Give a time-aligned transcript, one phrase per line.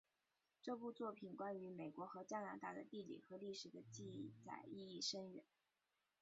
[0.63, 5.43] 这部作品关于美国和加拿大的地理和历史的记载意义深远。